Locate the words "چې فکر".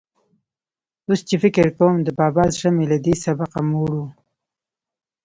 1.27-1.67